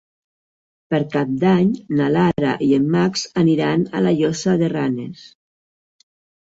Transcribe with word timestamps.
Per 0.93 1.01
Cap 1.15 1.35
d'Any 1.43 1.69
na 1.99 2.09
Lara 2.15 2.55
i 2.69 2.73
en 2.81 2.89
Max 2.97 3.29
aniran 3.45 3.87
a 4.01 4.05
la 4.09 4.19
Llosa 4.23 4.59
de 4.65 4.75
Ranes. 4.77 5.33